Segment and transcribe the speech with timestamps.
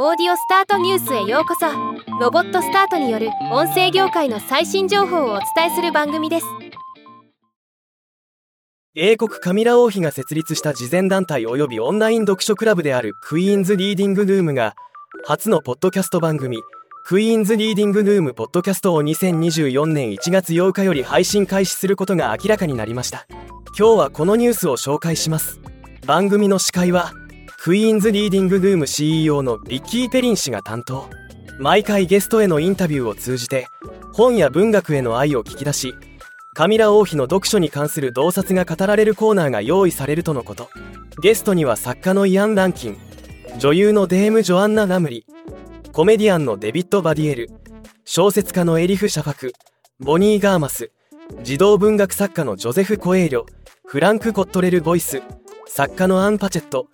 [0.00, 1.66] オーディオスタートニュースへようこそ。
[2.20, 6.46] ロボットスタートによる音声業界の最新情報をお伝えする番組です。
[8.94, 14.76] 英国カミラ王妃が設立した慈善団体及びオンライン読書クラブであるクイーンズ・リーディングルームが
[15.26, 16.58] 初のポッドキャスト番組
[17.04, 23.26] クイーンズ・リーディングルームポッドキャストを2024年1月8日より配信開始することが明らかになりました。
[23.76, 25.60] 今日はこのニュースを紹介します。
[26.06, 27.12] 番組の司会は
[27.60, 31.10] クイーンズ・リーディングルーム CEO のビッキー・ペリン氏が担当。
[31.58, 33.66] 毎回ゲストへのインタビューを通じて
[34.12, 35.92] 本や文学への愛を聞き出し
[36.54, 40.70] カミラ王妃の読書に関する洞察が語られるコーナーが用意されるとのこと。
[41.20, 42.96] ゲストには作家のイアン・ランキン
[43.58, 45.26] 女優のデーム・ジョアンナ・ラムリ
[45.92, 47.50] コメディアンのデビッド・バディエル
[48.04, 49.52] 小説家のエリフ・シャファク
[49.98, 50.92] ボニー・ガーマス
[51.42, 53.46] 児童文学作家のジョゼフ・コエーリョ
[53.84, 55.22] フランク・コットレル・ボイス
[55.68, 56.88] 作家のアン・パチェット。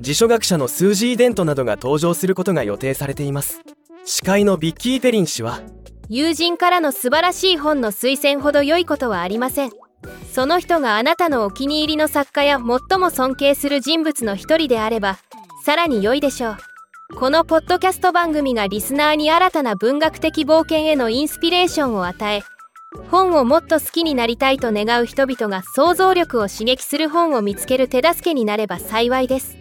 [0.00, 3.60] 辞書学者のスージー・デントなどが登場することが予定されています。
[4.04, 5.60] 司会のビッキー・ペリン氏は
[6.08, 9.70] 友人からの素晴らしい本の推薦ほど良いことはありません。
[10.32, 15.18] その人があなたのお気に入りの作家や最も尊敬する人物の一人であれば
[15.64, 16.56] さらに良いでしょう。
[17.16, 22.42] このポッドキャスト番組がリスナーに新たな文学的冒険へのインスピレーションを与え
[23.10, 29.56] 本をもっと好きになりたいと願う人々が想像力を刺激する本を見つける手助けになれば幸いです。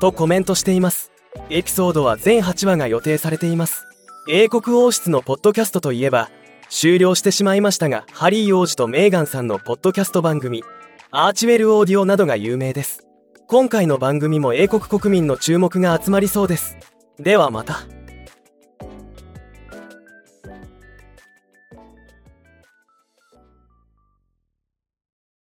[0.00, 1.12] とコメントしています。
[1.48, 3.86] エピソードは全8話が予定されています。
[4.28, 6.30] 英国王室のポッドキャストといえば
[6.68, 10.62] 終了してしまいましたがハリー王子とメーガンさんのポッドキャスト番組
[11.10, 13.06] アーチウェルオーディオなどが有名です。
[13.48, 16.78] 今回の番組も英国国民の注目が集まりそうです。
[17.18, 17.80] ではまた。